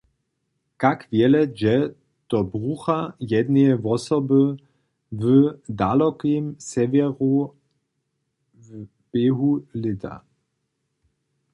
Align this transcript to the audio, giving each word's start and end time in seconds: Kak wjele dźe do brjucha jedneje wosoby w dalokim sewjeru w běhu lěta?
Kak 0.81 0.99
wjele 1.11 1.41
dźe 1.59 1.75
do 2.29 2.39
brjucha 2.51 2.99
jedneje 3.31 3.73
wosoby 3.85 4.41
w 5.19 5.23
dalokim 5.79 6.45
sewjeru 6.69 7.33
w 8.63 8.65
běhu 9.11 9.51
lěta? 9.81 10.15